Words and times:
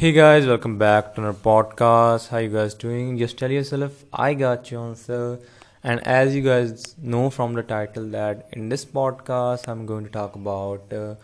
Hey 0.00 0.12
guys, 0.12 0.46
welcome 0.46 0.78
back 0.78 1.16
to 1.16 1.22
our 1.22 1.32
podcast. 1.32 2.28
How 2.28 2.38
you 2.38 2.50
guys 2.50 2.72
doing? 2.72 3.18
Just 3.18 3.36
tell 3.36 3.50
yourself 3.50 4.04
I 4.12 4.34
got 4.34 4.70
you 4.70 4.78
answer. 4.80 5.40
And 5.82 6.06
as 6.06 6.36
you 6.36 6.42
guys 6.42 6.94
know 7.02 7.30
from 7.30 7.54
the 7.54 7.64
title 7.64 8.04
that 8.10 8.48
in 8.52 8.68
this 8.68 8.84
podcast 8.84 9.66
I'm 9.66 9.86
going 9.86 10.04
to 10.04 10.10
talk 10.12 10.36
about 10.36 10.92
uh, 10.92 11.16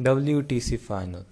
WTC 0.00 0.78
final. 0.80 1.26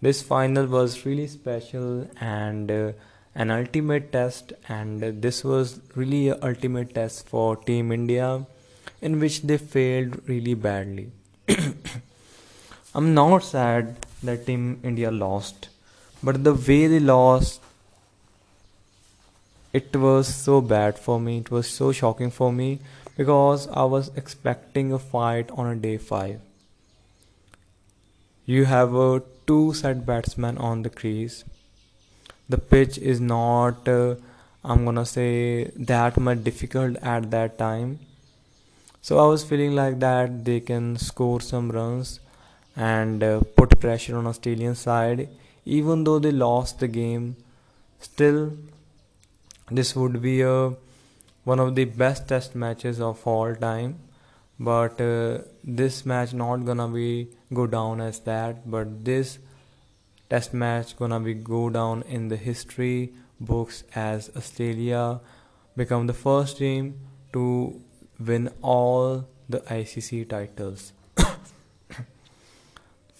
This 0.00 0.22
final 0.22 0.64
was 0.64 1.04
really 1.04 1.26
special 1.26 2.08
and 2.18 2.70
uh, 2.70 2.92
an 3.34 3.50
ultimate 3.50 4.10
test 4.10 4.54
and 4.70 5.04
uh, 5.04 5.10
this 5.14 5.44
was 5.44 5.80
really 5.94 6.28
an 6.30 6.38
ultimate 6.42 6.94
test 6.94 7.28
for 7.28 7.56
Team 7.56 7.92
India 7.92 8.46
in 9.02 9.20
which 9.20 9.42
they 9.42 9.58
failed 9.58 10.16
really 10.26 10.54
badly. 10.54 11.12
I'm 12.94 13.12
not 13.12 13.44
sad 13.44 14.06
that 14.22 14.46
Team 14.46 14.80
India 14.82 15.10
lost 15.10 15.68
but 16.22 16.44
the 16.44 16.54
way 16.54 16.86
they 16.86 17.00
lost 17.00 17.60
it 19.72 19.94
was 19.94 20.34
so 20.34 20.60
bad 20.60 20.98
for 20.98 21.20
me. 21.20 21.38
It 21.38 21.50
was 21.50 21.68
so 21.68 21.92
shocking 21.92 22.30
for 22.30 22.52
me 22.52 22.80
because 23.16 23.68
i 23.80 23.84
was 23.94 24.10
expecting 24.20 24.92
a 24.92 24.98
fight 24.98 25.50
on 25.62 25.66
a 25.70 25.74
day 25.86 25.96
5 25.98 26.40
you 28.52 28.64
have 28.70 28.94
a 28.94 29.22
two 29.46 29.72
set 29.80 30.04
batsmen 30.06 30.56
on 30.58 30.82
the 30.82 30.90
crease. 30.90 31.44
The 32.48 32.58
pitch 32.58 32.96
is 32.98 33.20
not 33.20 33.88
uh, 33.88 34.14
i'm 34.64 34.84
gonna 34.84 35.04
say 35.10 35.70
that 35.90 36.18
much 36.28 36.42
difficult 36.44 36.96
at 37.14 37.30
that 37.34 37.58
time. 37.58 37.98
So 39.02 39.18
i 39.24 39.26
was 39.26 39.44
feeling 39.44 39.76
like 39.76 40.00
that 40.00 40.44
they 40.44 40.58
can 40.60 40.96
score 40.96 41.40
some 41.40 41.70
runs 41.70 42.18
and 42.76 43.22
uh, 43.22 43.40
put 43.60 43.78
pressure 43.84 44.16
on 44.16 44.26
australian 44.26 44.74
side 44.74 45.28
even 45.78 46.04
though 46.04 46.18
they 46.18 46.32
lost 46.32 46.80
the 46.84 46.88
game 47.00 47.26
still 48.06 48.40
this 49.70 49.94
would 49.96 50.20
be 50.20 50.40
a 50.42 50.54
one 51.44 51.60
of 51.64 51.74
the 51.74 51.84
best 51.84 52.28
test 52.28 52.54
matches 52.54 53.00
of 53.00 53.26
all 53.26 53.54
time. 53.54 53.98
But 54.58 55.00
uh, 55.00 55.38
this 55.64 56.04
match 56.04 56.34
not 56.34 56.64
gonna 56.66 56.88
be 56.88 57.28
go 57.52 57.66
down 57.66 58.00
as 58.00 58.20
that 58.20 58.70
but 58.70 59.04
this 59.04 59.38
test 60.28 60.54
match 60.54 60.96
gonna 60.96 61.18
be 61.18 61.34
go 61.34 61.68
down 61.68 62.02
in 62.02 62.28
the 62.28 62.36
history 62.36 63.12
books 63.40 63.82
as 63.94 64.30
australia 64.36 65.20
become 65.76 66.06
the 66.06 66.14
first 66.14 66.58
team 66.58 66.94
to 67.32 67.80
win 68.18 68.48
all 68.62 69.26
the 69.48 69.60
icc 69.78 70.28
titles 70.28 70.92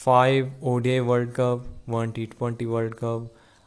five 0.00 0.50
ODI 0.62 1.00
World 1.02 1.34
Cup, 1.34 1.66
one 1.84 2.12
T20 2.14 2.66
World 2.66 2.96
Cup, 2.96 3.24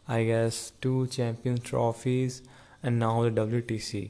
I 0.07 0.23
guess 0.23 0.71
two 0.81 1.05
Champions 1.05 1.59
trophies, 1.59 2.41
and 2.81 2.97
now 2.97 3.21
the 3.21 3.29
WTC 3.29 4.09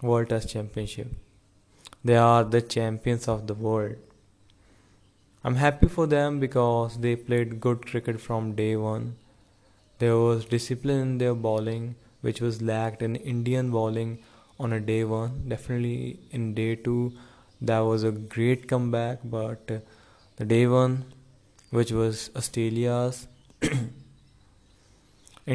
World 0.00 0.28
Test 0.28 0.48
Championship. 0.48 1.08
They 2.04 2.16
are 2.16 2.44
the 2.44 2.60
champions 2.60 3.26
of 3.26 3.48
the 3.48 3.54
world. 3.54 3.96
I'm 5.42 5.56
happy 5.56 5.88
for 5.88 6.06
them 6.06 6.38
because 6.38 6.98
they 6.98 7.16
played 7.16 7.60
good 7.60 7.84
cricket 7.86 8.20
from 8.20 8.54
day 8.54 8.76
one. 8.76 9.16
There 9.98 10.16
was 10.18 10.44
discipline 10.44 11.00
in 11.00 11.18
their 11.18 11.34
bowling, 11.34 11.96
which 12.20 12.40
was 12.40 12.62
lacked 12.62 13.02
in 13.02 13.16
Indian 13.16 13.72
bowling 13.72 14.18
on 14.60 14.72
a 14.72 14.80
day 14.80 15.02
one. 15.02 15.48
Definitely 15.48 16.20
in 16.30 16.54
day 16.54 16.74
two, 16.76 17.12
that 17.70 17.80
was 17.90 18.02
a 18.02 18.10
great 18.10 18.68
comeback 18.68 19.18
but 19.24 19.70
uh, 19.70 19.78
the 20.36 20.44
day 20.44 20.66
one 20.66 20.94
which 21.78 21.92
was 21.98 22.30
australia's 22.40 23.26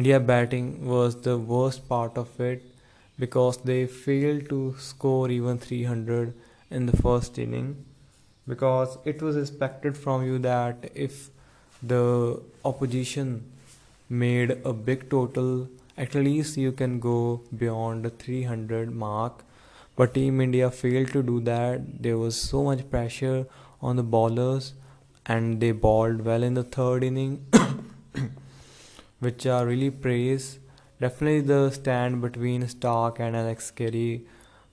india 0.00 0.20
batting 0.30 0.68
was 0.92 1.16
the 1.28 1.36
worst 1.52 1.86
part 1.88 2.16
of 2.22 2.40
it 2.48 2.62
because 3.24 3.58
they 3.70 3.80
failed 3.86 4.48
to 4.48 4.60
score 4.78 5.30
even 5.30 5.58
300 5.58 6.32
in 6.70 6.86
the 6.86 6.96
first 7.04 7.38
inning 7.44 7.68
because 8.46 8.96
it 9.04 9.20
was 9.20 9.36
expected 9.36 9.96
from 10.04 10.24
you 10.24 10.38
that 10.38 10.90
if 10.94 11.28
the 11.82 12.04
opposition 12.64 13.34
made 14.08 14.50
a 14.64 14.72
big 14.72 15.10
total 15.10 15.68
at 15.96 16.14
least 16.14 16.56
you 16.56 16.72
can 16.72 16.98
go 17.00 17.18
beyond 17.64 18.04
the 18.04 18.10
300 18.10 18.94
mark 19.04 19.44
but 19.98 20.14
Team 20.14 20.40
India 20.40 20.70
failed 20.70 21.08
to 21.12 21.24
do 21.24 21.40
that. 21.40 22.02
There 22.04 22.18
was 22.18 22.40
so 22.40 22.62
much 22.62 22.88
pressure 22.88 23.46
on 23.82 23.96
the 23.96 24.04
bowlers, 24.04 24.74
and 25.26 25.60
they 25.60 25.72
bowled 25.72 26.20
well 26.28 26.44
in 26.44 26.54
the 26.54 26.62
third 26.62 27.02
inning, 27.02 27.32
which 29.18 29.44
are 29.44 29.66
really 29.66 29.90
praised. 29.90 30.60
Definitely, 31.00 31.40
the 31.40 31.70
stand 31.72 32.22
between 32.22 32.62
Starc 32.62 33.18
and 33.18 33.34
Alex 33.34 33.72
Carey 33.72 34.24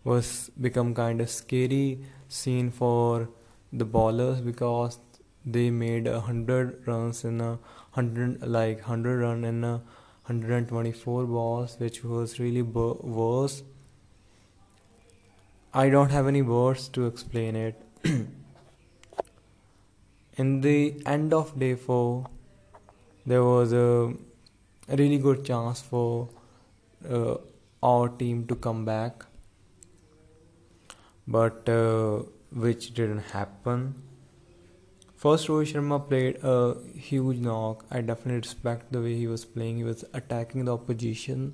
was 0.04 0.52
become 0.62 0.94
kind 0.94 1.20
of 1.20 1.32
scary 1.32 2.06
scene 2.28 2.70
for 2.70 3.28
the 3.74 3.86
bowlers 3.98 4.42
because 4.42 5.00
they 5.44 5.72
made 5.72 6.06
a 6.06 6.20
hundred 6.20 6.88
runs 6.88 7.26
in 7.26 7.42
a 7.42 7.58
hundred 7.92 8.48
like 8.48 8.82
hundred 8.82 9.22
run 9.22 9.44
in 9.44 9.64
a 9.64 9.78
124 10.28 11.26
balls, 11.26 11.78
which 11.80 12.04
was 12.04 12.40
really 12.40 12.62
worse 12.62 13.64
I 15.80 15.90
don't 15.90 16.12
have 16.12 16.28
any 16.28 16.42
words 16.42 16.88
to 16.96 17.06
explain 17.06 17.58
it. 17.58 17.82
In 20.38 20.62
the 20.62 21.02
end 21.06 21.34
of 21.34 21.60
day 21.60 21.76
4, 21.76 22.26
there 23.26 23.44
was 23.44 23.74
a 23.74 24.14
really 24.88 25.18
good 25.18 25.44
chance 25.44 25.82
for 25.82 26.30
uh, 27.10 27.36
our 27.84 28.08
team 28.08 28.48
to 28.48 28.56
come 28.56 28.86
back, 28.86 29.26
but 31.28 31.68
uh, 31.68 32.24
which 32.54 32.94
didn't 32.94 33.26
happen. 33.34 33.96
First, 35.14 35.50
Rohit 35.50 35.74
Sharma 35.74 36.08
played 36.08 36.38
a 36.42 36.78
huge 36.98 37.40
knock. 37.40 37.84
I 37.92 38.00
definitely 38.00 38.48
respect 38.48 38.94
the 38.94 39.02
way 39.02 39.16
he 39.16 39.28
was 39.28 39.44
playing. 39.44 39.76
He 39.76 39.84
was 39.84 40.06
attacking 40.14 40.64
the 40.64 40.74
opposition 40.74 41.54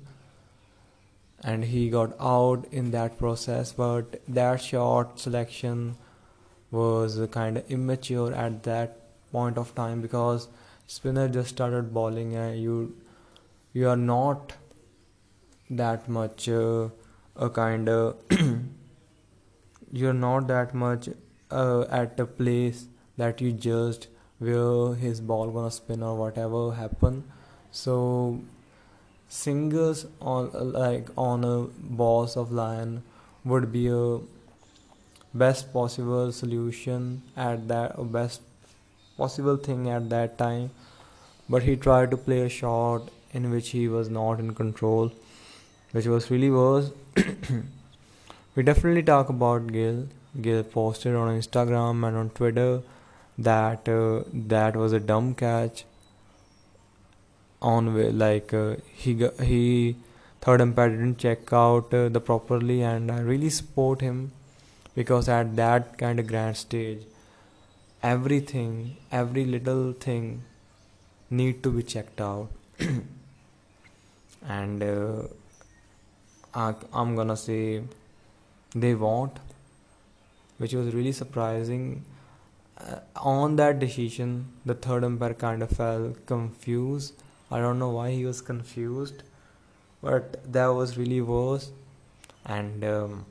and 1.42 1.64
he 1.64 1.88
got 1.90 2.14
out 2.20 2.66
in 2.70 2.90
that 2.92 3.18
process 3.18 3.72
but 3.72 4.20
that 4.28 4.60
shot 4.62 5.18
selection 5.18 5.96
was 6.70 7.20
kind 7.30 7.58
of 7.58 7.70
immature 7.70 8.32
at 8.32 8.62
that 8.62 8.98
point 9.32 9.58
of 9.58 9.74
time 9.74 10.00
because 10.00 10.48
spinner 10.86 11.28
just 11.28 11.50
started 11.50 11.92
bowling 11.92 12.34
and 12.34 12.60
you 12.60 12.94
you 13.72 13.88
are 13.88 13.96
not 13.96 14.52
that 15.70 16.08
much 16.08 16.48
uh, 16.48 16.88
a 17.36 17.50
kind 17.50 17.88
of 17.88 18.16
you're 19.92 20.12
not 20.12 20.46
that 20.48 20.74
much 20.74 21.08
uh, 21.50 21.82
at 21.90 22.18
a 22.20 22.26
place 22.26 22.86
that 23.16 23.40
you 23.40 23.52
just 23.52 24.08
where 24.38 24.94
his 24.94 25.20
ball 25.20 25.50
gonna 25.50 25.70
spin 25.70 26.02
or 26.02 26.16
whatever 26.16 26.72
happen 26.72 27.22
so 27.70 28.40
singers 29.34 30.04
on 30.20 30.50
like 30.72 31.08
on 31.16 31.44
a 31.50 31.56
boss 32.02 32.36
of 32.36 32.52
lion 32.60 33.02
would 33.44 33.72
be 33.72 33.86
a 33.88 34.18
best 35.42 35.72
possible 35.72 36.32
solution 36.32 37.22
at 37.36 37.66
that 37.68 37.98
or 37.98 38.04
best 38.04 38.42
possible 39.16 39.56
thing 39.56 39.88
at 39.88 40.10
that 40.10 40.38
time. 40.38 40.70
But 41.48 41.62
he 41.62 41.76
tried 41.76 42.10
to 42.12 42.16
play 42.16 42.40
a 42.42 42.48
shot 42.48 43.08
in 43.32 43.50
which 43.50 43.70
he 43.70 43.88
was 43.88 44.10
not 44.10 44.38
in 44.38 44.54
control 44.54 45.12
which 45.92 46.06
was 46.06 46.30
really 46.30 46.50
worse. 46.50 46.90
We 48.54 48.62
definitely 48.62 49.02
talk 49.02 49.30
about 49.30 49.68
Gill. 49.68 50.08
Gill 50.38 50.62
posted 50.62 51.14
on 51.14 51.28
Instagram 51.40 52.06
and 52.06 52.16
on 52.18 52.28
Twitter 52.30 52.82
that 53.38 53.88
uh, 53.88 54.24
that 54.50 54.76
was 54.76 54.92
a 54.92 55.00
dumb 55.00 55.34
catch 55.34 55.84
on 57.62 57.94
way 57.94 58.10
like 58.10 58.52
uh, 58.52 58.76
he 58.92 59.14
he 59.50 59.96
third 60.40 60.60
umpire 60.60 60.90
didn't 60.90 61.18
check 61.18 61.52
out 61.52 61.94
uh, 61.94 62.08
the 62.08 62.20
properly 62.20 62.82
and 62.82 63.10
I 63.10 63.20
really 63.20 63.50
support 63.50 64.00
him 64.00 64.32
because 64.94 65.28
at 65.28 65.54
that 65.56 65.96
kind 65.98 66.18
of 66.18 66.26
grand 66.26 66.56
stage 66.56 67.02
everything 68.02 68.96
every 69.12 69.44
little 69.44 69.92
thing 69.92 70.42
need 71.30 71.62
to 71.62 71.70
be 71.70 71.82
checked 71.82 72.20
out. 72.20 72.50
And 74.48 74.82
uh, 74.82 75.22
I, 76.52 76.74
I'm 76.92 77.14
gonna 77.14 77.36
say 77.36 77.82
they 78.74 78.94
won't 78.94 79.38
which 80.58 80.74
was 80.74 80.94
really 80.94 81.12
surprising. 81.12 82.04
Uh, 82.78 82.98
on 83.16 83.54
that 83.56 83.78
decision 83.78 84.48
the 84.64 84.74
third 84.74 85.04
umpire 85.04 85.34
kind 85.34 85.62
of 85.62 85.70
felt 85.70 86.26
confused 86.26 87.21
I 87.52 87.60
don't 87.60 87.78
know 87.78 87.90
why 87.90 88.10
he 88.12 88.24
was 88.24 88.40
confused, 88.40 89.22
but 90.02 90.52
that 90.52 90.68
was 90.68 90.96
really 90.96 91.20
worse. 91.20 91.70
And 92.46 92.82
um, 92.82 93.26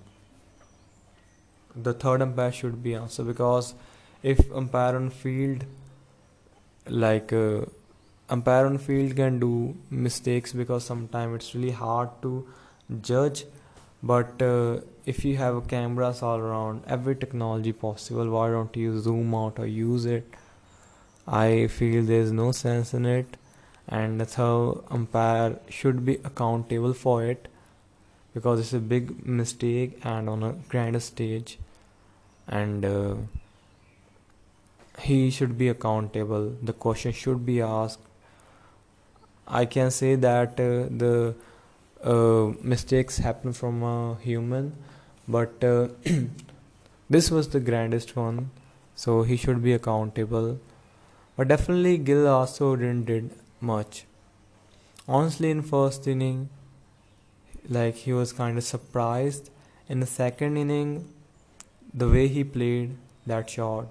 the 1.76 1.94
third 1.94 2.22
umpire 2.22 2.52
should 2.52 2.84
be 2.84 2.96
also 2.96 3.24
because 3.24 3.74
if 4.22 4.40
umpire 4.54 4.96
on 4.96 5.10
field 5.10 5.66
like 6.88 7.34
uh, 7.34 7.62
umpire 8.30 8.68
on 8.68 8.78
field 8.78 9.16
can 9.16 9.40
do 9.40 9.76
mistakes 9.90 10.54
because 10.54 10.84
sometimes 10.84 11.36
it's 11.36 11.56
really 11.56 11.72
hard 11.72 12.10
to 12.22 12.48
judge. 13.02 13.46
But 14.04 14.40
uh, 14.42 14.82
if 15.06 15.26
you 15.26 15.38
have 15.38 15.68
cameras 15.68 16.22
all 16.22 16.38
around 16.38 16.84
every 16.88 17.16
technology 17.16 17.74
possible 17.74 18.30
why 18.30 18.50
don't 18.52 18.76
you 18.76 19.00
zoom 19.00 19.34
out 19.34 19.58
or 19.58 19.66
use 19.66 20.06
it? 20.06 20.26
I 21.28 21.68
feel 21.68 22.04
there's 22.04 22.32
no 22.32 22.52
sense 22.52 22.94
in 22.94 23.06
it 23.06 23.38
and 23.88 24.20
that's 24.20 24.36
how 24.36 24.84
umpire 24.90 25.60
should 25.70 26.06
be 26.06 26.16
accountable 26.24 26.94
for 26.94 27.24
it 27.26 27.48
because 28.34 28.60
it's 28.60 28.74
a 28.74 28.80
big 28.80 29.26
mistake 29.26 30.00
and 30.04 30.30
on 30.30 30.44
a 30.44 30.54
grand 30.70 31.02
stage 31.02 31.58
and 32.48 32.86
uh, 32.86 33.16
he 35.00 35.30
should 35.30 35.58
be 35.58 35.68
accountable 35.68 36.54
the 36.62 36.74
question 36.74 37.12
should 37.12 37.46
be 37.46 37.62
asked. 37.62 38.00
I 39.48 39.66
can 39.66 39.92
say 39.92 40.16
that 40.16 40.60
uh, 40.60 40.88
the 41.04 41.36
uh, 42.04 42.54
mistakes 42.62 43.18
happen 43.18 43.54
from 43.54 43.84
a 43.84 44.16
human 44.22 44.76
but 45.28 45.64
uh, 45.64 45.90
this 47.10 47.30
was 47.30 47.50
the 47.50 47.60
grandest 47.60 48.16
one 48.16 48.50
so 48.96 49.24
he 49.24 49.36
should 49.36 49.64
be 49.64 49.74
accountable. 49.74 50.60
But 51.36 51.48
definitely 51.48 51.98
gill 51.98 52.28
also 52.28 52.76
didn't 52.76 53.06
did 53.06 53.32
much. 53.62 54.06
Honestly 55.08 55.52
in 55.52 55.62
first 55.62 56.08
inning 56.08 56.50
like 57.70 57.96
he 57.96 58.14
was 58.14 58.34
kind 58.34 58.58
of 58.58 58.64
surprised. 58.64 59.50
In 59.88 60.00
the 60.00 60.06
second 60.06 60.58
inning 60.58 61.10
the 61.94 62.10
way 62.10 62.28
he 62.28 62.44
played 62.44 62.96
that 63.26 63.50
shot 63.50 63.88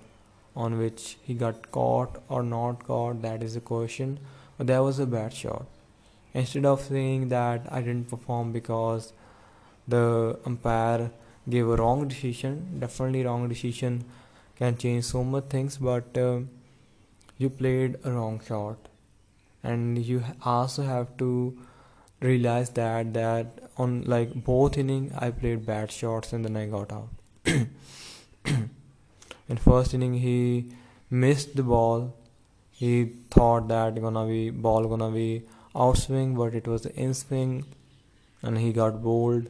on 0.56 0.78
which 0.78 1.16
he 1.22 1.34
got 1.34 1.70
caught 1.70 2.22
or 2.28 2.42
not 2.42 2.86
caught 2.86 3.22
that 3.22 3.42
is 3.42 3.54
the 3.54 3.60
question. 3.60 4.18
But 4.58 4.66
that 4.68 4.80
was 4.80 4.98
a 4.98 5.06
bad 5.06 5.32
shot. 5.32 5.66
Instead 6.32 6.64
of 6.64 6.80
saying 6.80 7.28
that 7.28 7.66
i 7.70 7.80
didn't 7.80 8.08
perform 8.08 8.52
because 8.52 9.12
the 9.88 10.38
umpire 10.46 11.10
gave 11.48 11.68
a 11.68 11.76
wrong 11.76 12.06
decision 12.06 12.78
definitely 12.78 13.24
wrong 13.24 13.48
decision 13.48 14.04
can 14.56 14.76
change 14.76 15.04
so 15.04 15.24
much 15.24 15.44
things 15.54 15.78
but 15.78 16.16
uh, 16.16 16.38
you 17.38 17.50
played 17.50 17.98
a 18.04 18.12
wrong 18.12 18.40
shot 18.46 18.89
and 19.62 19.98
you 19.98 20.22
also 20.42 20.82
have 20.82 21.16
to 21.18 21.58
realize 22.20 22.70
that 22.70 23.12
that 23.14 23.70
on 23.76 24.02
like 24.02 24.32
both 24.44 24.76
inning 24.78 25.12
I 25.18 25.30
played 25.30 25.66
bad 25.66 25.90
shots 25.90 26.32
and 26.32 26.44
then 26.44 26.56
I 26.56 26.66
got 26.66 26.92
out. 26.92 27.08
in 29.48 29.56
first 29.56 29.94
inning 29.94 30.14
he 30.14 30.72
missed 31.10 31.56
the 31.56 31.62
ball. 31.62 32.14
He 32.70 33.12
thought 33.30 33.68
that 33.68 34.00
gonna 34.00 34.26
be 34.26 34.50
ball 34.50 34.86
gonna 34.86 35.10
be 35.10 35.42
outswing, 35.74 36.36
but 36.36 36.54
it 36.54 36.66
was 36.66 36.86
in 36.86 37.14
swing, 37.14 37.64
and 38.42 38.58
he 38.58 38.72
got 38.72 39.02
bowled. 39.02 39.48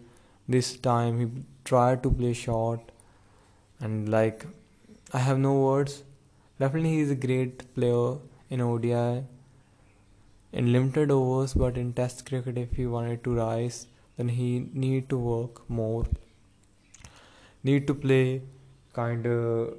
This 0.49 0.77
time 0.77 1.21
he 1.21 1.27
tried 1.65 2.03
to 2.03 2.11
play 2.11 2.33
short, 2.33 2.81
and 3.79 4.09
like 4.09 4.47
I 5.13 5.19
have 5.19 5.39
no 5.39 5.55
words. 5.61 6.03
Definitely 6.59 6.91
he 6.91 7.01
is 7.01 7.11
a 7.11 7.15
great 7.15 7.75
player 7.75 8.17
in 8.51 8.61
ODI 8.61 9.25
in 10.53 10.73
limited 10.73 11.11
overs 11.11 11.55
but 11.55 11.77
in 11.77 11.93
test 11.93 12.27
cricket 12.27 12.59
if 12.59 12.73
he 12.73 12.87
wanted 12.87 13.23
to 13.25 13.35
rise 13.35 13.87
then 14.17 14.29
he 14.29 14.69
need 14.73 15.09
to 15.09 15.19
work 15.19 15.69
more. 15.69 16.05
Need 17.63 17.87
to 17.87 17.95
play 17.95 18.43
kind 18.93 19.27
of 19.27 19.75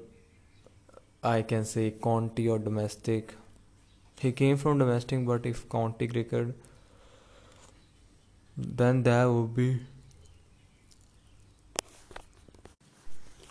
i 1.23 1.41
can 1.41 1.65
say 1.65 1.91
county 2.03 2.47
or 2.47 2.57
domestic. 2.57 3.35
He 4.19 4.31
came 4.31 4.57
from 4.57 4.77
domestic 4.79 5.25
but 5.25 5.45
if 5.45 5.68
county 5.69 6.07
cricket 6.07 6.56
then 8.57 9.03
that 9.03 9.25
would 9.25 9.56
be 9.56 9.79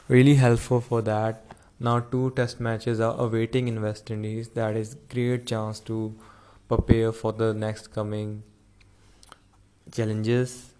really 0.08 0.34
helpful 0.34 0.80
for 0.80 1.02
that. 1.02 1.44
Now 1.78 2.00
two 2.00 2.30
test 2.32 2.60
matches 2.60 3.00
are 3.00 3.14
awaiting 3.18 3.68
in 3.68 3.80
west 3.80 4.10
indies. 4.10 4.48
That 4.50 4.76
is 4.76 4.96
great 5.08 5.46
chance 5.46 5.80
to 5.80 6.14
prepare 6.70 7.12
for 7.12 7.32
the 7.32 7.52
next 7.52 7.88
coming 7.94 8.42
challenges. 9.92 10.72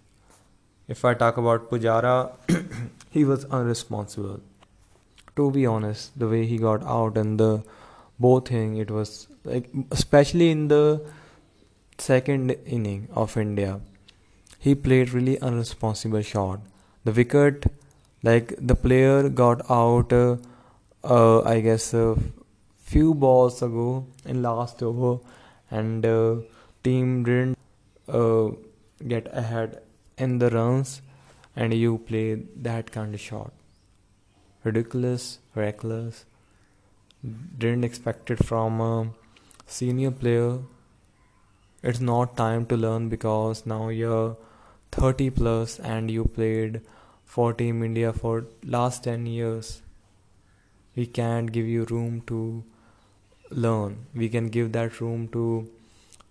If 0.87 1.03
I 1.05 1.13
talk 1.13 1.37
about 1.37 1.69
Pujara, 1.69 2.15
he 3.09 3.23
was 3.25 3.45
unresponsible. 3.45 4.41
To 5.35 5.51
be 5.51 5.65
honest, 5.65 6.17
the 6.17 6.27
way 6.27 6.45
he 6.45 6.57
got 6.57 6.83
out 6.83 7.17
and 7.17 7.39
the 7.39 7.63
both 8.19 8.49
thing, 8.49 8.77
it 8.77 8.91
was 8.91 9.27
like 9.43 9.69
especially 9.91 10.49
in 10.51 10.67
the 10.67 11.01
second 11.97 12.51
inning 12.65 13.07
of 13.13 13.37
India, 13.37 13.79
he 14.59 14.75
played 14.75 15.13
really 15.13 15.37
unresponsible 15.37 16.23
shot. 16.23 16.59
The 17.03 17.11
wicket, 17.11 17.65
like 18.23 18.53
the 18.59 18.75
player 18.75 19.29
got 19.29 19.69
out, 19.69 20.13
uh, 20.13 20.37
uh, 21.03 21.41
I 21.41 21.59
guess 21.61 21.93
a 21.93 22.17
few 22.83 23.13
balls 23.13 23.61
ago 23.61 24.05
in 24.25 24.41
last 24.43 24.83
over 24.83 25.19
and 25.71 26.05
uh, 26.05 26.35
team 26.83 27.23
didn't 27.23 27.57
uh, 28.07 28.49
get 29.07 29.27
ahead 29.31 29.81
in 30.17 30.37
the 30.39 30.49
runs 30.49 31.01
and 31.55 31.73
you 31.73 31.97
play 31.97 32.35
that 32.55 32.91
kind 32.91 33.13
of 33.15 33.19
shot. 33.19 33.51
Ridiculous 34.63 35.39
reckless. 35.55 36.25
Didn't 37.57 37.83
expect 37.83 38.31
it 38.31 38.43
from 38.45 38.81
a 38.81 39.09
senior 39.65 40.11
player. 40.11 40.59
It's 41.83 41.99
not 41.99 42.37
time 42.37 42.65
to 42.67 42.77
learn 42.77 43.09
because 43.09 43.65
now 43.65 43.89
you're 43.89 44.37
30 44.91 45.29
plus 45.31 45.79
and 45.79 46.11
you 46.11 46.25
played 46.25 46.81
for 47.23 47.53
team 47.53 47.83
india 47.83 48.11
for 48.13 48.45
last 48.63 49.03
10 49.03 49.25
years. 49.25 49.81
We 50.95 51.05
can't 51.05 51.51
give 51.51 51.65
you 51.65 51.85
room 51.85 52.21
to 52.27 52.63
learn. 53.51 54.05
We 54.13 54.29
can 54.29 54.47
give 54.49 54.71
that 54.73 54.99
room 54.99 55.27
to 55.29 55.69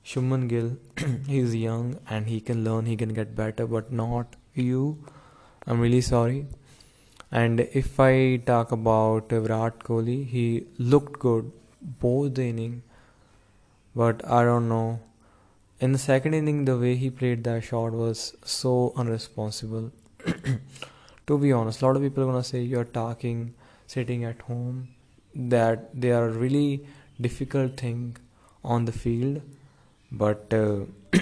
Shubman 0.04 0.48
Gill. 0.48 0.76
He's 1.26 1.54
young 1.54 1.98
and 2.08 2.26
he 2.26 2.40
can 2.40 2.64
learn, 2.64 2.86
he 2.86 2.96
can 2.96 3.12
get 3.14 3.36
better, 3.36 3.66
but 3.66 3.92
not 3.92 4.36
you. 4.54 4.98
I'm 5.66 5.80
really 5.80 6.00
sorry. 6.00 6.46
And 7.30 7.60
if 7.60 8.00
I 8.00 8.38
talk 8.38 8.72
about 8.72 9.28
Virat 9.28 9.78
Kohli, 9.80 10.26
he 10.26 10.66
looked 10.78 11.20
good 11.20 11.52
both 11.80 12.34
the 12.34 12.48
inning, 12.48 12.82
but 13.94 14.26
I 14.28 14.42
don't 14.42 14.68
know. 14.68 15.00
In 15.78 15.92
the 15.92 15.98
second 15.98 16.34
inning, 16.34 16.64
the 16.64 16.76
way 16.76 16.96
he 16.96 17.08
played 17.08 17.44
that 17.44 17.64
shot 17.64 17.92
was 17.92 18.36
so 18.44 18.92
unresponsible. 18.96 19.92
to 21.26 21.38
be 21.38 21.52
honest, 21.52 21.80
a 21.80 21.86
lot 21.86 21.96
of 21.96 22.02
people 22.02 22.24
are 22.24 22.26
gonna 22.26 22.44
say 22.44 22.60
you're 22.60 22.84
talking, 22.84 23.54
sitting 23.86 24.24
at 24.24 24.42
home, 24.42 24.88
that 25.34 25.88
they 25.98 26.10
are 26.10 26.28
really 26.28 26.84
difficult 27.20 27.76
thing 27.76 28.16
on 28.64 28.84
the 28.84 28.92
field 28.92 29.40
but 30.10 30.52
uh, 30.52 30.80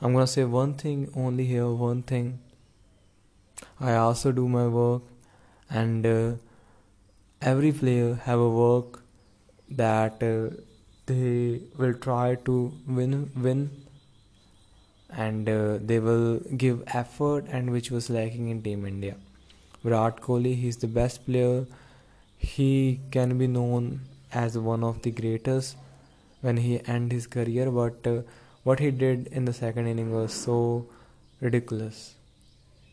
i'm 0.00 0.12
gonna 0.12 0.26
say 0.26 0.44
one 0.44 0.74
thing 0.74 1.10
only 1.14 1.44
here 1.44 1.68
one 1.68 2.02
thing. 2.02 2.38
I 3.80 3.94
also 3.94 4.32
do 4.32 4.48
my 4.48 4.66
work 4.66 5.02
and 5.70 6.06
uh, 6.06 6.32
every 7.40 7.72
player 7.72 8.14
have 8.24 8.38
a 8.38 8.48
work 8.48 9.02
that 9.70 10.22
uh, 10.22 10.54
they 11.06 11.60
will 11.76 11.94
try 11.94 12.34
to 12.46 12.72
win 12.86 13.30
win 13.36 13.70
and 15.10 15.48
uh, 15.48 15.78
they 15.80 15.98
will 15.98 16.40
give 16.56 16.82
effort 16.88 17.46
and 17.48 17.70
which 17.70 17.90
was 17.90 18.10
lacking 18.10 18.48
in 18.48 18.62
team 18.62 18.86
india. 18.86 19.16
Virat 19.82 20.20
kohli 20.20 20.54
he's 20.54 20.76
the 20.76 20.86
best 20.86 21.24
player. 21.26 21.66
He 22.36 23.00
can 23.10 23.36
be 23.38 23.46
known 23.46 24.00
as 24.32 24.56
one 24.58 24.84
of 24.84 25.02
the 25.02 25.10
greatest 25.10 25.76
when 26.40 26.56
he 26.56 26.80
ended 26.86 27.12
his 27.12 27.26
career 27.26 27.70
but 27.70 28.06
uh, 28.06 28.22
what 28.62 28.78
he 28.78 28.90
did 28.90 29.26
in 29.28 29.44
the 29.44 29.52
second 29.52 29.86
inning 29.86 30.12
was 30.12 30.32
so 30.32 30.86
ridiculous. 31.40 32.14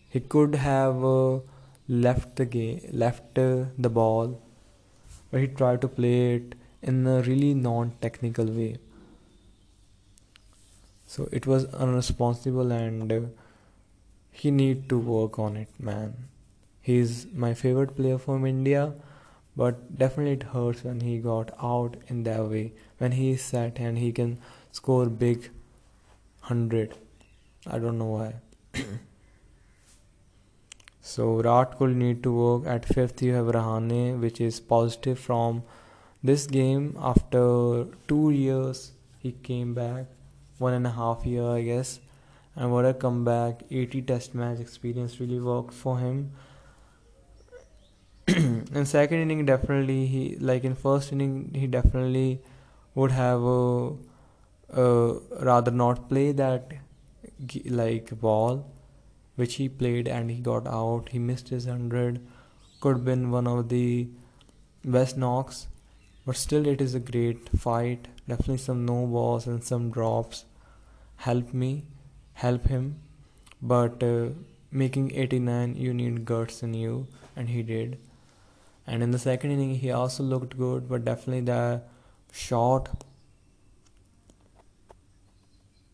He 0.10 0.20
could 0.20 0.56
have 0.56 1.04
uh, 1.04 1.40
left 1.88 2.36
the 2.36 2.46
game 2.46 2.82
left 2.92 3.38
uh, 3.38 3.66
the 3.78 3.90
ball 3.90 4.42
but 5.32 5.42
he 5.42 5.48
tried 5.48 5.82
to 5.82 5.88
play 5.88 6.36
it 6.36 6.56
in 6.82 7.06
a 7.08 7.22
really 7.22 7.54
non-technical 7.54 8.46
way. 8.46 8.78
So 11.06 11.28
it 11.32 11.46
was 11.46 11.66
unresponsible 11.66 12.72
and 12.72 13.12
uh, 13.12 13.20
he 14.32 14.52
need 14.52 14.90
to 14.90 14.98
work 14.98 15.40
on 15.40 15.58
it 15.58 15.70
man. 15.80 16.14
He's 16.82 17.28
my 17.34 17.54
favorite 17.54 17.96
player 17.98 18.18
from 18.18 18.46
india 18.46 18.94
but 19.58 19.82
definitely 19.98 20.34
it 20.34 20.44
hurts 20.54 20.84
when 20.84 21.02
he 21.02 21.18
got 21.18 21.52
out 21.72 21.98
in 22.08 22.24
that 22.24 22.48
way. 22.48 22.72
When 23.00 23.14
he 23.14 23.32
is 23.32 23.42
set 23.42 23.80
and 23.80 23.98
he 23.98 24.12
can 24.12 24.38
score 24.72 25.08
big 25.08 25.50
100 26.48 26.96
i 27.66 27.80
don't 27.80 27.98
know 27.98 28.12
why. 28.18 28.34
So 31.10 31.26
Virat 31.38 31.78
could 31.78 31.96
need 31.96 32.22
to 32.24 32.32
work 32.38 32.66
at 32.68 32.86
fifth. 32.86 33.22
You 33.24 33.34
have 33.34 33.46
Rahane 33.46 34.20
which 34.20 34.42
is 34.42 34.60
positive 34.60 35.18
from 35.18 35.64
this 36.22 36.46
game. 36.48 36.98
After 37.00 37.86
two 38.10 38.32
years 38.32 38.92
he 39.20 39.32
came 39.32 39.74
back. 39.74 40.08
One 40.58 40.74
and 40.74 40.86
a 40.86 40.92
half 40.92 41.26
year 41.26 41.46
i 41.52 41.62
guess. 41.62 42.02
And 42.58 42.74
what 42.74 42.86
a 42.86 42.94
comeback. 42.94 43.64
80 43.72 44.02
test 44.02 44.36
match 44.36 44.60
experience 44.60 45.18
really 45.22 45.40
worked 45.40 45.74
for 45.74 45.98
him 45.98 46.32
in 48.36 48.86
second 48.86 49.20
inning 49.20 49.46
definitely 49.46 50.06
he 50.06 50.36
like 50.40 50.64
in 50.64 50.76
first 50.76 51.12
inning 51.14 51.52
he 51.56 51.66
definitely 51.66 52.42
would 52.94 53.12
have 53.12 53.44
uh, 53.44 53.88
uh, 54.74 55.14
rather 55.50 55.72
not 55.72 56.10
play 56.10 56.32
that 56.34 56.74
like 57.66 58.20
ball 58.20 58.66
which 59.36 59.56
he 59.56 59.70
played 59.70 60.08
and 60.08 60.32
he 60.32 60.40
got 60.42 60.68
out. 60.68 61.10
He 61.12 61.20
missed 61.20 61.50
his 61.50 61.68
100 61.68 62.20
could 62.82 62.98
have 62.98 63.06
been 63.06 63.32
one 63.32 63.48
of 63.48 63.70
the 63.70 64.10
best 64.84 65.18
knocks 65.18 65.68
but 66.26 66.36
still 66.36 66.68
it 66.68 66.82
is 66.82 66.96
a 66.96 67.00
great 67.00 67.48
fight. 67.58 68.08
Definitely 68.28 68.58
some 68.58 68.86
no 68.86 69.06
balls 69.06 69.48
and 69.48 69.64
some 69.64 69.90
drops 69.90 70.44
help 71.16 71.54
me 71.54 71.86
help 72.34 72.68
him. 72.68 73.00
But 73.62 74.04
uh, 74.04 74.30
making 74.70 75.12
89 75.14 75.76
you 75.78 75.94
need 75.94 76.26
guts 76.26 76.62
in 76.62 76.74
you 76.74 77.08
and 77.36 77.50
he 77.50 77.64
did 77.64 77.98
and 78.88 79.04
in 79.04 79.12
the 79.12 79.20
second 79.20 79.52
inning 79.52 79.76
he 79.76 79.92
also 79.92 80.24
looked 80.24 80.58
good 80.58 80.88
but 80.90 81.04
definitely 81.06 81.42
the 81.42 81.82
shot 82.32 82.90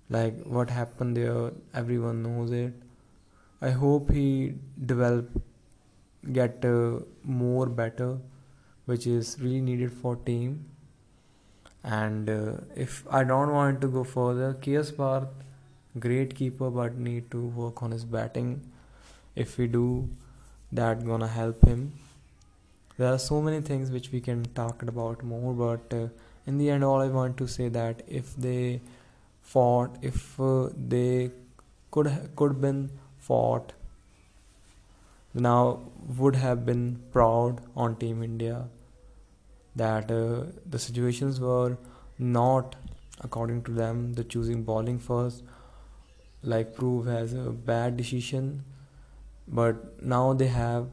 like 0.09 0.41
what 0.43 0.69
happened 0.69 1.17
there 1.17 1.51
everyone 1.73 2.21
knows 2.23 2.51
it. 2.51 2.73
I 3.61 3.71
hope 3.71 4.11
he 4.11 4.53
develop 4.85 5.41
get 6.31 6.65
uh, 6.65 6.99
more 7.23 7.65
better 7.67 8.17
which 8.85 9.07
is 9.07 9.37
really 9.39 9.61
needed 9.61 9.91
for 9.91 10.15
team. 10.15 10.65
And 11.83 12.29
uh, 12.29 12.51
if 12.75 13.05
i 13.19 13.23
don't 13.23 13.51
want 13.53 13.81
to 13.81 13.87
go 13.87 14.03
further 14.03 14.53
KS 14.65 14.91
Bharat 14.91 15.27
great 16.05 16.35
keeper 16.35 16.69
but 16.69 16.97
need 16.97 17.31
to 17.31 17.41
work 17.63 17.83
on 17.83 17.91
his 17.91 18.05
batting. 18.05 18.53
If 19.35 19.57
we 19.57 19.67
do 19.67 20.09
that 20.71 21.05
gonna 21.05 21.27
help 21.27 21.65
him 21.65 21.93
there 22.97 23.11
are 23.13 23.19
so 23.19 23.41
many 23.41 23.61
things 23.61 23.91
which 23.91 24.11
we 24.11 24.21
can 24.21 24.43
talk 24.55 24.83
about 24.83 25.23
more 25.23 25.53
but 25.53 25.95
uh, 25.97 26.07
in 26.45 26.57
the 26.57 26.69
end 26.69 26.83
all 26.83 27.01
i 27.01 27.07
want 27.07 27.37
to 27.37 27.47
say 27.47 27.69
that 27.69 28.03
if 28.07 28.35
they 28.35 28.81
fought 29.41 29.97
if 30.01 30.39
uh, 30.39 30.69
they 30.93 31.31
could 31.91 32.11
could 32.35 32.59
been 32.61 32.83
fought 33.17 33.73
now 35.33 35.79
would 36.17 36.35
have 36.35 36.65
been 36.65 36.85
proud 37.11 37.61
on 37.75 37.95
team 37.95 38.23
india 38.23 38.57
that 39.75 40.11
uh, 40.11 40.43
the 40.69 40.79
situations 40.79 41.39
were 41.39 41.77
not 42.19 42.75
according 43.21 43.63
to 43.63 43.71
them 43.71 44.13
the 44.13 44.23
choosing 44.23 44.63
bowling 44.63 44.99
first 44.99 45.43
like 46.43 46.75
prove 46.75 47.07
as 47.07 47.33
a 47.33 47.49
bad 47.71 47.97
decision 47.97 48.63
but 49.47 50.03
now 50.15 50.33
they 50.33 50.47
have 50.47 50.87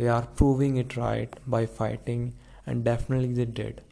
they 0.00 0.08
are 0.08 0.26
proving 0.40 0.76
it 0.82 0.96
right 0.96 1.34
by 1.54 1.66
fighting 1.78 2.22
and 2.66 2.84
definitely 2.84 3.34
they 3.34 3.44
did. 3.44 3.82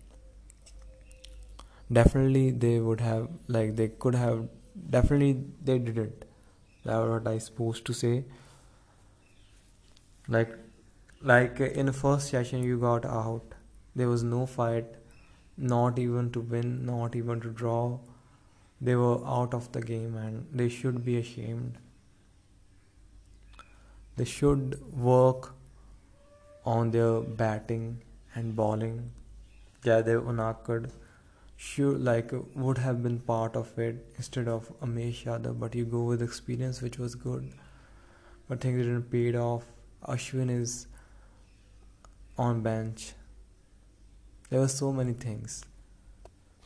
Definitely 1.93 2.51
they 2.51 2.79
would 2.81 3.01
have 3.01 3.29
like 3.57 3.77
they 3.77 3.89
could 3.89 4.15
have 4.15 4.49
definitely 4.95 5.33
they 5.69 5.79
didn't 5.79 6.25
that's 6.85 7.09
what 7.09 7.27
i 7.33 7.37
supposed 7.47 7.85
to 7.87 7.97
say. 8.01 8.25
Like 10.37 10.55
like 11.33 11.61
in 11.61 11.93
the 11.93 11.93
first 11.93 12.31
session 12.37 12.63
you 12.63 12.79
got 12.79 13.05
out. 13.05 13.59
There 13.95 14.09
was 14.09 14.23
no 14.23 14.47
fight 14.47 14.87
not 15.57 15.99
even 15.99 16.31
to 16.39 16.41
win 16.41 16.73
not 16.87 17.17
even 17.17 17.41
to 17.43 17.51
draw. 17.63 17.99
They 18.81 18.97
were 19.05 19.19
out 19.27 19.53
of 19.61 19.71
the 19.73 19.83
game 19.93 20.17
and 20.25 20.47
they 20.63 20.71
should 20.81 21.05
be 21.05 21.19
ashamed. 21.19 21.79
They 24.17 24.25
should 24.25 24.81
work 25.09 25.55
on 26.77 26.91
their 26.91 27.21
batting 27.43 27.85
and 28.35 28.55
bowling. 28.55 28.97
Jaydev 29.85 30.27
Unadkat 30.33 30.91
sure 31.57 31.97
like 32.09 32.33
would 32.55 32.79
have 32.87 33.03
been 33.03 33.19
part 33.31 33.57
of 33.61 33.79
it 33.79 34.05
instead 34.17 34.49
of 34.49 34.69
Umesh 34.81 35.25
Yadav, 35.29 35.59
but 35.59 35.75
you 35.75 35.85
go 35.85 36.03
with 36.05 36.23
experience, 36.23 36.83
which 36.83 36.99
was 36.99 37.15
good. 37.15 37.49
But 38.49 38.61
things 38.61 38.83
didn't 38.83 39.11
paid 39.15 39.37
off. 39.37 39.65
Ashwin 40.07 40.51
is 40.51 40.75
on 42.37 42.61
bench. 42.63 43.13
There 44.51 44.61
were 44.61 44.69
so 44.69 44.93
many 44.93 45.15
things 45.15 45.65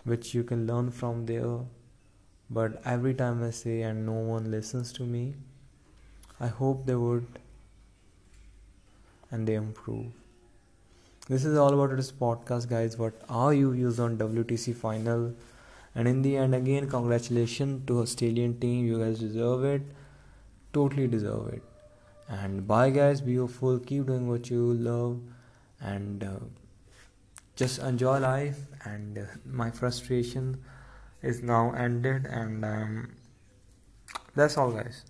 which 0.05 0.35
you 0.35 0.45
can 0.45 0.67
learn 0.67 0.91
from 0.91 1.27
there. 1.27 1.61
But 2.51 2.83
every 2.85 3.15
time 3.15 3.43
I 3.43 3.51
say 3.51 3.81
and 3.83 4.05
no 4.05 4.19
one 4.35 4.51
listens 4.51 4.93
to 4.95 5.05
me, 5.05 5.35
I 6.41 6.49
hope 6.49 6.87
they 6.87 6.95
would 6.95 7.42
and 9.33 9.49
they 9.49 9.55
improve. 9.55 10.07
This 11.29 11.45
is 11.45 11.57
all 11.57 11.73
about 11.73 11.97
this 11.97 12.13
podcast, 12.13 12.69
guys. 12.69 12.99
What 12.99 13.15
are 13.29 13.55
you 13.55 13.73
views 13.73 13.99
on 13.99 14.19
WTC 14.19 14.75
final? 14.75 15.35
And 15.95 16.09
in 16.09 16.23
the 16.23 16.37
end, 16.37 16.55
again, 16.55 16.89
congratulations 16.89 17.87
to 17.87 18.01
Australian 18.01 18.59
team. 18.61 18.87
You 18.87 18.99
guys 18.99 19.19
deserve 19.19 19.65
it. 19.65 19.83
Totally 20.73 21.07
deserve 21.07 21.49
it. 21.55 21.63
And 22.29 22.67
bye, 22.67 22.91
guys. 22.91 23.21
Be 23.21 23.37
hopeful. 23.37 23.79
Keep 23.79 24.07
doing 24.07 24.29
what 24.29 24.51
you 24.51 24.75
love, 24.75 25.21
and 25.81 26.25
uh, 26.25 26.41
just 27.57 27.79
enjoy 27.79 28.19
life. 28.19 28.59
And 28.85 29.19
uh, 29.19 29.23
my 29.45 29.71
frustration 29.71 30.63
is 31.23 31.43
now 31.43 31.73
ended. 31.73 32.27
And 32.27 32.65
um, 32.65 33.13
that's 34.35 34.57
all, 34.57 34.73
guys. 34.73 35.05